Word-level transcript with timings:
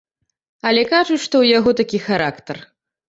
Але 0.69 0.85
кажуць, 0.93 1.21
што 1.27 1.35
ў 1.43 1.59
яго 1.59 1.75
такі 1.83 1.99
характар. 2.07 2.57